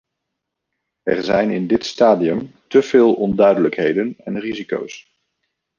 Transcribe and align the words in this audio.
Er 1.07 1.23
zijn 1.23 1.51
in 1.51 1.67
dit 1.67 1.85
stadium 1.85 2.51
te 2.67 2.81
veel 2.81 3.13
onduidelijkheden 3.13 4.15
en 4.17 4.39
risico's. 4.39 5.15